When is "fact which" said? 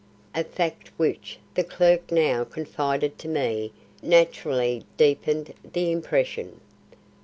0.43-1.37